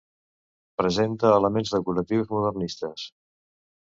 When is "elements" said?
1.39-1.73